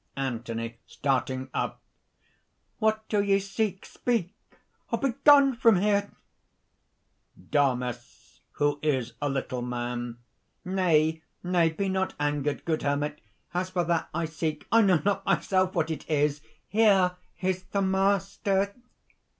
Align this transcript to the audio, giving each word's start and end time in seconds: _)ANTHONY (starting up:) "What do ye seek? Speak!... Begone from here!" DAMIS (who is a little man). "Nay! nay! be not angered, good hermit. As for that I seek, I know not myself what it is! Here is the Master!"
_)ANTHONY 0.19 0.77
(starting 0.87 1.47
up:) 1.53 1.79
"What 2.79 3.07
do 3.07 3.21
ye 3.21 3.37
seek? 3.37 3.85
Speak!... 3.85 4.33
Begone 4.89 5.53
from 5.55 5.75
here!" 5.79 6.09
DAMIS 7.51 8.39
(who 8.53 8.79
is 8.81 9.13
a 9.21 9.29
little 9.29 9.61
man). 9.61 10.17
"Nay! 10.65 11.21
nay! 11.43 11.69
be 11.69 11.87
not 11.87 12.15
angered, 12.19 12.65
good 12.65 12.81
hermit. 12.81 13.21
As 13.53 13.69
for 13.69 13.83
that 13.83 14.09
I 14.11 14.25
seek, 14.25 14.65
I 14.71 14.81
know 14.81 15.03
not 15.05 15.23
myself 15.23 15.75
what 15.75 15.91
it 15.91 16.09
is! 16.09 16.41
Here 16.67 17.15
is 17.39 17.61
the 17.65 17.83
Master!" 17.83 18.73